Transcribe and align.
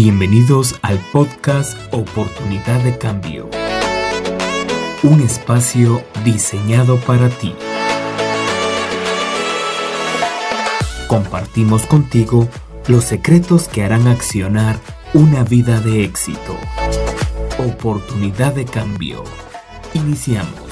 Bienvenidos 0.00 0.78
al 0.82 0.96
podcast 1.10 1.76
Oportunidad 1.92 2.84
de 2.84 2.96
Cambio. 2.98 3.50
Un 5.02 5.20
espacio 5.22 6.04
diseñado 6.24 6.98
para 6.98 7.28
ti. 7.28 7.52
Compartimos 11.08 11.84
contigo 11.86 12.46
los 12.86 13.02
secretos 13.02 13.66
que 13.66 13.82
harán 13.82 14.06
accionar 14.06 14.78
una 15.14 15.42
vida 15.42 15.80
de 15.80 16.04
éxito. 16.04 16.56
Oportunidad 17.58 18.54
de 18.54 18.66
Cambio. 18.66 19.24
Iniciamos. 19.94 20.62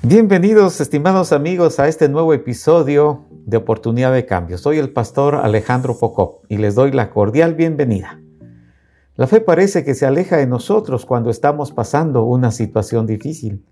Bienvenidos, 0.00 0.80
estimados 0.80 1.32
amigos, 1.32 1.78
a 1.78 1.88
este 1.88 2.08
nuevo 2.08 2.32
episodio 2.32 3.33
de 3.46 3.56
Oportunidad 3.56 4.12
de 4.12 4.26
Cambio. 4.26 4.58
Soy 4.58 4.78
el 4.78 4.90
pastor 4.90 5.36
Alejandro 5.36 5.98
Pocop 5.98 6.44
y 6.48 6.56
les 6.56 6.74
doy 6.74 6.92
la 6.92 7.10
cordial 7.10 7.54
bienvenida. 7.54 8.20
La 9.16 9.26
fe 9.26 9.40
parece 9.40 9.84
que 9.84 9.94
se 9.94 10.06
aleja 10.06 10.36
de 10.36 10.46
nosotros 10.46 11.06
cuando 11.06 11.30
estamos 11.30 11.70
pasando 11.70 12.24
una 12.24 12.50
situación 12.50 13.06
difícil. 13.06 13.64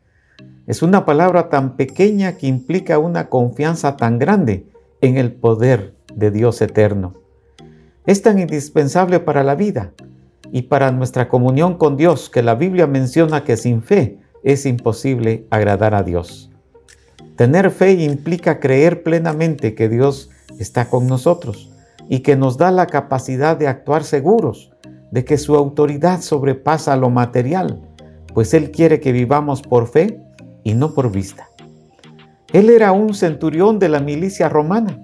Es 0.66 0.82
una 0.82 1.04
palabra 1.04 1.48
tan 1.48 1.76
pequeña 1.76 2.36
que 2.36 2.46
implica 2.46 2.98
una 2.98 3.28
confianza 3.28 3.96
tan 3.96 4.18
grande 4.18 4.66
en 5.00 5.16
el 5.16 5.32
poder 5.32 5.94
de 6.14 6.30
Dios 6.30 6.62
eterno. 6.62 7.14
Es 8.06 8.22
tan 8.22 8.38
indispensable 8.38 9.18
para 9.18 9.42
la 9.42 9.56
vida 9.56 9.92
y 10.52 10.62
para 10.62 10.92
nuestra 10.92 11.28
comunión 11.28 11.76
con 11.76 11.96
Dios 11.96 12.30
que 12.30 12.42
la 12.42 12.54
Biblia 12.54 12.86
menciona 12.86 13.42
que 13.42 13.56
sin 13.56 13.82
fe 13.82 14.18
es 14.44 14.66
imposible 14.66 15.46
agradar 15.50 15.94
a 15.94 16.02
Dios. 16.02 16.51
Tener 17.42 17.72
fe 17.72 17.94
implica 17.94 18.60
creer 18.60 19.02
plenamente 19.02 19.74
que 19.74 19.88
Dios 19.88 20.30
está 20.60 20.88
con 20.88 21.08
nosotros 21.08 21.72
y 22.08 22.20
que 22.20 22.36
nos 22.36 22.56
da 22.56 22.70
la 22.70 22.86
capacidad 22.86 23.56
de 23.56 23.66
actuar 23.66 24.04
seguros 24.04 24.70
de 25.10 25.24
que 25.24 25.36
su 25.36 25.56
autoridad 25.56 26.20
sobrepasa 26.20 26.96
lo 26.96 27.10
material, 27.10 27.82
pues 28.32 28.54
Él 28.54 28.70
quiere 28.70 29.00
que 29.00 29.10
vivamos 29.10 29.60
por 29.60 29.88
fe 29.88 30.20
y 30.62 30.74
no 30.74 30.94
por 30.94 31.10
vista. 31.10 31.48
Él 32.52 32.70
era 32.70 32.92
un 32.92 33.12
centurión 33.12 33.80
de 33.80 33.88
la 33.88 33.98
milicia 33.98 34.48
romana. 34.48 35.02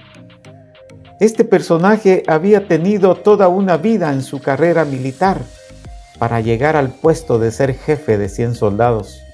Este 1.19 1.43
personaje 1.43 2.23
había 2.29 2.69
tenido 2.69 3.17
toda 3.17 3.49
una 3.49 3.79
vida 3.79 4.13
en 4.13 4.23
su 4.23 4.41
carrera 4.41 4.85
militar 4.85 5.41
para 6.21 6.41
llegar 6.41 6.77
al 6.77 6.91
puesto 6.91 7.41
de 7.41 7.51
ser 7.51 7.75
jefe 7.75 8.17
de 8.17 8.29
100 8.29 8.55
soldados. 8.55 9.25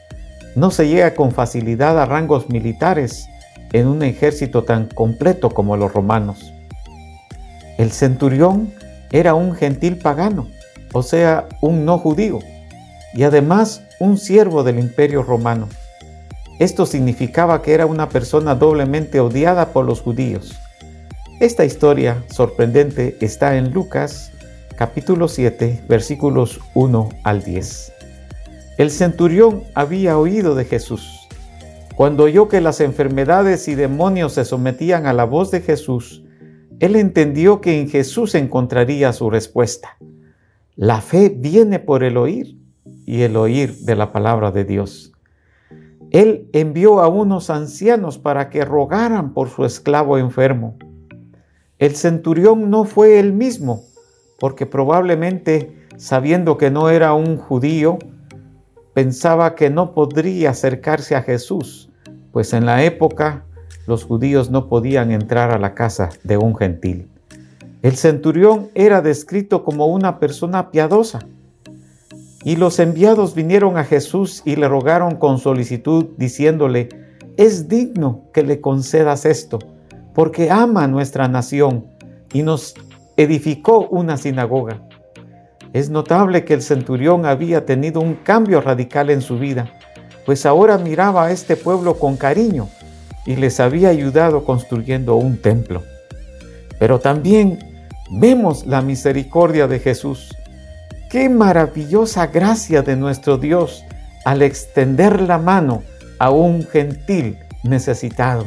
No 0.54 0.70
se 0.70 0.88
llega 0.88 1.14
con 1.14 1.32
facilidad 1.32 2.00
a 2.00 2.06
rangos 2.06 2.48
militares 2.48 3.28
en 3.72 3.88
un 3.88 4.02
ejército 4.02 4.62
tan 4.62 4.86
completo 4.86 5.50
como 5.50 5.76
los 5.76 5.92
romanos. 5.92 6.52
El 7.76 7.90
centurión 7.90 8.72
era 9.10 9.34
un 9.34 9.54
gentil 9.54 9.98
pagano, 9.98 10.48
o 10.92 11.02
sea, 11.02 11.48
un 11.60 11.84
no 11.84 11.98
judío, 11.98 12.38
y 13.14 13.24
además 13.24 13.82
un 13.98 14.16
siervo 14.16 14.62
del 14.62 14.78
imperio 14.78 15.24
romano. 15.24 15.68
Esto 16.60 16.86
significaba 16.86 17.62
que 17.62 17.74
era 17.74 17.86
una 17.86 18.08
persona 18.08 18.54
doblemente 18.54 19.18
odiada 19.18 19.72
por 19.72 19.84
los 19.84 20.02
judíos. 20.02 20.54
Esta 21.40 21.64
historia 21.64 22.22
sorprendente 22.30 23.16
está 23.20 23.56
en 23.56 23.72
Lucas 23.72 24.30
capítulo 24.76 25.26
7 25.26 25.82
versículos 25.88 26.60
1 26.74 27.08
al 27.24 27.42
10. 27.42 27.92
El 28.76 28.90
centurión 28.90 29.62
había 29.74 30.18
oído 30.18 30.56
de 30.56 30.64
Jesús. 30.64 31.28
Cuando 31.94 32.24
oyó 32.24 32.48
que 32.48 32.60
las 32.60 32.80
enfermedades 32.80 33.68
y 33.68 33.76
demonios 33.76 34.32
se 34.32 34.44
sometían 34.44 35.06
a 35.06 35.12
la 35.12 35.24
voz 35.24 35.52
de 35.52 35.60
Jesús, 35.60 36.24
él 36.80 36.96
entendió 36.96 37.60
que 37.60 37.78
en 37.78 37.88
Jesús 37.88 38.34
encontraría 38.34 39.12
su 39.12 39.30
respuesta. 39.30 39.96
La 40.74 41.00
fe 41.00 41.28
viene 41.28 41.78
por 41.78 42.02
el 42.02 42.16
oír 42.16 42.58
y 43.06 43.22
el 43.22 43.36
oír 43.36 43.76
de 43.76 43.94
la 43.94 44.10
palabra 44.10 44.50
de 44.50 44.64
Dios. 44.64 45.12
Él 46.10 46.48
envió 46.52 46.98
a 47.00 47.06
unos 47.06 47.50
ancianos 47.50 48.18
para 48.18 48.50
que 48.50 48.64
rogaran 48.64 49.34
por 49.34 49.50
su 49.50 49.64
esclavo 49.64 50.18
enfermo. 50.18 50.76
El 51.78 51.94
centurión 51.94 52.70
no 52.70 52.84
fue 52.84 53.20
él 53.20 53.32
mismo, 53.32 53.84
porque 54.40 54.66
probablemente, 54.66 55.86
sabiendo 55.96 56.58
que 56.58 56.72
no 56.72 56.90
era 56.90 57.14
un 57.14 57.36
judío, 57.36 57.98
pensaba 58.94 59.56
que 59.56 59.68
no 59.68 59.92
podría 59.92 60.50
acercarse 60.50 61.16
a 61.16 61.22
Jesús, 61.22 61.90
pues 62.32 62.52
en 62.52 62.64
la 62.64 62.84
época 62.84 63.44
los 63.86 64.04
judíos 64.04 64.50
no 64.50 64.68
podían 64.68 65.10
entrar 65.10 65.50
a 65.50 65.58
la 65.58 65.74
casa 65.74 66.10
de 66.22 66.36
un 66.38 66.56
gentil. 66.56 67.08
El 67.82 67.96
centurión 67.96 68.68
era 68.74 69.02
descrito 69.02 69.62
como 69.62 69.88
una 69.88 70.18
persona 70.18 70.70
piadosa. 70.70 71.18
Y 72.42 72.56
los 72.56 72.78
enviados 72.78 73.34
vinieron 73.34 73.76
a 73.76 73.84
Jesús 73.84 74.42
y 74.44 74.56
le 74.56 74.68
rogaron 74.68 75.16
con 75.16 75.38
solicitud, 75.38 76.06
diciéndole, 76.16 76.88
es 77.36 77.68
digno 77.68 78.22
que 78.32 78.42
le 78.42 78.60
concedas 78.60 79.26
esto, 79.26 79.58
porque 80.14 80.50
ama 80.50 80.86
nuestra 80.86 81.26
nación 81.26 81.86
y 82.32 82.42
nos 82.42 82.74
edificó 83.16 83.88
una 83.88 84.16
sinagoga. 84.16 84.82
Es 85.74 85.90
notable 85.90 86.44
que 86.44 86.54
el 86.54 86.62
centurión 86.62 87.26
había 87.26 87.66
tenido 87.66 88.00
un 88.00 88.14
cambio 88.14 88.60
radical 88.60 89.10
en 89.10 89.20
su 89.20 89.40
vida, 89.40 89.72
pues 90.24 90.46
ahora 90.46 90.78
miraba 90.78 91.26
a 91.26 91.32
este 91.32 91.56
pueblo 91.56 91.98
con 91.98 92.16
cariño 92.16 92.68
y 93.26 93.34
les 93.34 93.58
había 93.58 93.88
ayudado 93.88 94.44
construyendo 94.44 95.16
un 95.16 95.36
templo. 95.36 95.82
Pero 96.78 97.00
también 97.00 97.58
vemos 98.08 98.64
la 98.66 98.82
misericordia 98.82 99.66
de 99.66 99.80
Jesús. 99.80 100.36
Qué 101.10 101.28
maravillosa 101.28 102.28
gracia 102.28 102.82
de 102.82 102.94
nuestro 102.94 103.36
Dios 103.36 103.82
al 104.24 104.42
extender 104.42 105.22
la 105.22 105.38
mano 105.38 105.82
a 106.20 106.30
un 106.30 106.64
gentil 106.64 107.36
necesitado. 107.64 108.46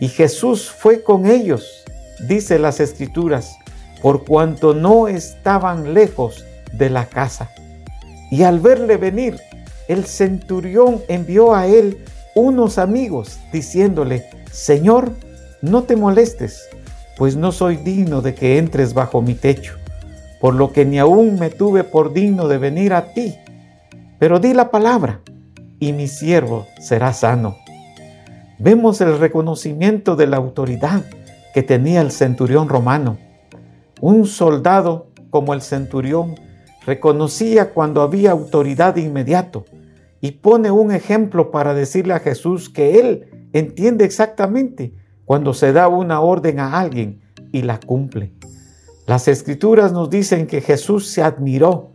Y 0.00 0.08
Jesús 0.08 0.68
fue 0.68 1.04
con 1.04 1.26
ellos, 1.26 1.84
dice 2.26 2.58
las 2.58 2.80
escrituras, 2.80 3.56
por 4.02 4.24
cuanto 4.24 4.74
no 4.74 5.08
estaban 5.08 5.94
lejos 5.94 6.44
de 6.72 6.90
la 6.90 7.06
casa. 7.06 7.50
Y 8.30 8.42
al 8.42 8.60
verle 8.60 8.96
venir, 8.96 9.38
el 9.88 10.04
centurión 10.04 11.00
envió 11.08 11.54
a 11.54 11.66
él 11.66 11.98
unos 12.34 12.78
amigos, 12.78 13.38
diciéndole, 13.52 14.24
Señor, 14.52 15.12
no 15.62 15.82
te 15.82 15.96
molestes, 15.96 16.68
pues 17.16 17.36
no 17.36 17.52
soy 17.52 17.76
digno 17.76 18.22
de 18.22 18.34
que 18.34 18.58
entres 18.58 18.94
bajo 18.94 19.20
mi 19.20 19.34
techo, 19.34 19.74
por 20.40 20.54
lo 20.54 20.72
que 20.72 20.84
ni 20.84 20.98
aún 20.98 21.38
me 21.38 21.50
tuve 21.50 21.84
por 21.84 22.12
digno 22.12 22.48
de 22.48 22.58
venir 22.58 22.94
a 22.94 23.12
ti. 23.12 23.34
Pero 24.18 24.38
di 24.38 24.54
la 24.54 24.70
palabra, 24.70 25.20
y 25.80 25.92
mi 25.92 26.08
siervo 26.08 26.66
será 26.80 27.12
sano. 27.12 27.56
Vemos 28.58 29.00
el 29.00 29.18
reconocimiento 29.18 30.16
de 30.16 30.26
la 30.26 30.36
autoridad 30.36 31.02
que 31.54 31.62
tenía 31.62 32.00
el 32.00 32.12
centurión 32.12 32.68
romano 32.68 33.18
un 34.00 34.26
soldado 34.26 35.08
como 35.30 35.54
el 35.54 35.62
centurión 35.62 36.34
reconocía 36.86 37.72
cuando 37.72 38.02
había 38.02 38.30
autoridad 38.32 38.94
de 38.94 39.02
inmediato 39.02 39.64
y 40.20 40.32
pone 40.32 40.70
un 40.70 40.92
ejemplo 40.92 41.50
para 41.50 41.74
decirle 41.74 42.14
a 42.14 42.20
Jesús 42.20 42.68
que 42.68 43.00
él 43.00 43.48
entiende 43.52 44.04
exactamente 44.04 44.94
cuando 45.24 45.54
se 45.54 45.72
da 45.72 45.88
una 45.88 46.20
orden 46.20 46.58
a 46.58 46.78
alguien 46.78 47.20
y 47.52 47.62
la 47.62 47.78
cumple. 47.78 48.32
Las 49.06 49.28
escrituras 49.28 49.92
nos 49.92 50.10
dicen 50.10 50.46
que 50.46 50.60
Jesús 50.60 51.08
se 51.08 51.22
admiró 51.22 51.90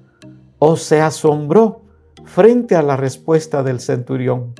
o 0.59 0.75
se 0.77 1.01
asombró 1.01 1.81
frente 2.25 2.75
a 2.75 2.81
la 2.81 2.97
respuesta 2.97 3.63
del 3.63 3.79
centurión. 3.79 4.53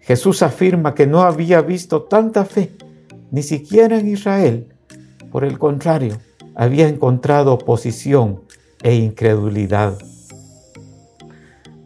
Jesús 0.00 0.42
afirma 0.42 0.94
que 0.94 1.06
no 1.06 1.22
había 1.22 1.60
visto 1.60 2.02
tanta 2.02 2.44
fe, 2.44 2.72
ni 3.30 3.42
siquiera 3.42 3.98
en 3.98 4.08
Israel. 4.08 4.74
Por 5.30 5.44
el 5.44 5.58
contrario, 5.58 6.16
había 6.58 6.88
encontrado 6.88 7.54
oposición 7.54 8.42
e 8.82 8.96
incredulidad. 8.96 9.96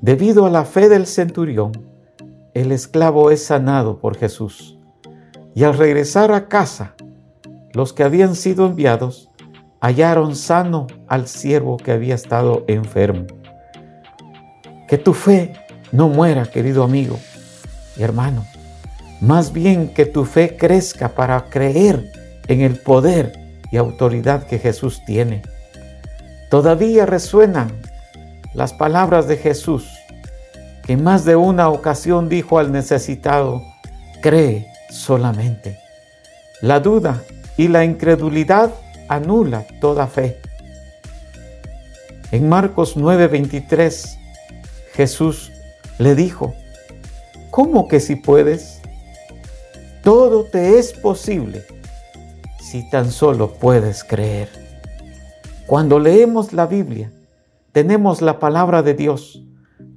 Debido 0.00 0.46
a 0.46 0.50
la 0.50 0.64
fe 0.64 0.88
del 0.88 1.06
centurión, 1.06 1.72
el 2.54 2.72
esclavo 2.72 3.30
es 3.30 3.44
sanado 3.44 3.98
por 3.98 4.16
Jesús. 4.16 4.78
Y 5.54 5.64
al 5.64 5.76
regresar 5.76 6.32
a 6.32 6.48
casa, 6.48 6.94
los 7.74 7.92
que 7.92 8.02
habían 8.02 8.34
sido 8.34 8.64
enviados 8.64 9.28
hallaron 9.82 10.34
sano 10.34 10.86
al 11.06 11.28
siervo 11.28 11.76
que 11.76 11.92
había 11.92 12.14
estado 12.14 12.64
enfermo. 12.66 13.26
Que 14.88 14.96
tu 14.96 15.12
fe 15.12 15.52
no 15.92 16.08
muera, 16.08 16.46
querido 16.46 16.82
amigo 16.82 17.18
y 17.98 18.02
hermano. 18.02 18.46
Más 19.20 19.52
bien 19.52 19.92
que 19.92 20.06
tu 20.06 20.24
fe 20.24 20.56
crezca 20.56 21.10
para 21.10 21.50
creer 21.50 22.10
en 22.48 22.62
el 22.62 22.76
poder 22.78 23.41
y 23.72 23.78
autoridad 23.78 24.44
que 24.44 24.58
Jesús 24.58 25.02
tiene. 25.04 25.42
Todavía 26.50 27.06
resuenan 27.06 27.72
las 28.52 28.74
palabras 28.74 29.26
de 29.26 29.38
Jesús, 29.38 29.88
que 30.84 30.96
más 30.98 31.24
de 31.24 31.34
una 31.34 31.70
ocasión 31.70 32.28
dijo 32.28 32.58
al 32.58 32.70
necesitado, 32.70 33.62
cree 34.20 34.68
solamente. 34.90 35.78
La 36.60 36.80
duda 36.80 37.22
y 37.56 37.68
la 37.68 37.84
incredulidad 37.84 38.70
anula 39.08 39.64
toda 39.80 40.06
fe. 40.06 40.38
En 42.30 42.48
Marcos 42.48 42.96
9:23 42.96 44.18
Jesús 44.92 45.50
le 45.98 46.14
dijo, 46.14 46.54
¿cómo 47.50 47.88
que 47.88 48.00
si 48.00 48.16
puedes? 48.16 48.80
Todo 50.02 50.44
te 50.44 50.78
es 50.78 50.92
posible 50.92 51.64
si 52.72 52.88
tan 52.88 53.10
solo 53.10 53.52
puedes 53.52 54.02
creer. 54.02 54.48
Cuando 55.66 55.98
leemos 55.98 56.54
la 56.54 56.66
Biblia, 56.66 57.12
tenemos 57.70 58.22
la 58.22 58.38
palabra 58.38 58.82
de 58.82 58.94
Dios, 58.94 59.44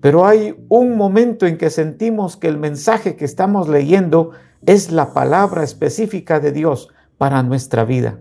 pero 0.02 0.26
hay 0.26 0.62
un 0.68 0.98
momento 0.98 1.46
en 1.46 1.58
que 1.58 1.70
sentimos 1.70 2.36
que 2.36 2.50
el 2.50 2.58
mensaje 2.58 3.16
que 3.16 3.24
estamos 3.24 3.70
leyendo 3.70 4.32
es 4.66 4.92
la 4.92 5.14
palabra 5.14 5.64
específica 5.64 6.42
de 6.42 6.52
Dios 6.52 6.90
para 7.18 7.44
nuestra 7.44 7.86
vida. 7.86 8.20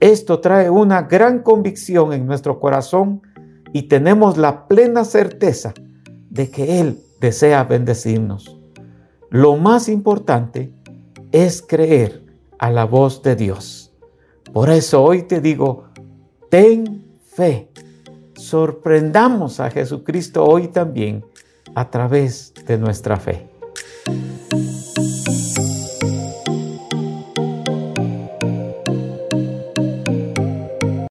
Esto 0.00 0.40
trae 0.40 0.70
una 0.70 1.02
gran 1.02 1.40
convicción 1.40 2.14
en 2.14 2.24
nuestro 2.24 2.60
corazón 2.60 3.20
y 3.74 3.82
tenemos 3.82 4.38
la 4.38 4.66
plena 4.66 5.04
certeza 5.04 5.74
de 6.30 6.50
que 6.50 6.80
Él 6.80 7.00
desea 7.20 7.64
bendecirnos. 7.64 8.58
Lo 9.28 9.58
más 9.58 9.90
importante 9.90 10.72
es 11.32 11.60
creer 11.60 12.23
a 12.58 12.70
la 12.70 12.84
voz 12.84 13.22
de 13.22 13.36
Dios. 13.36 13.92
Por 14.52 14.70
eso 14.70 15.02
hoy 15.02 15.22
te 15.22 15.40
digo, 15.40 15.84
ten 16.50 17.04
fe. 17.24 17.70
Sorprendamos 18.36 19.60
a 19.60 19.70
Jesucristo 19.70 20.44
hoy 20.44 20.68
también 20.68 21.24
a 21.74 21.90
través 21.90 22.52
de 22.66 22.78
nuestra 22.78 23.16
fe. 23.16 23.53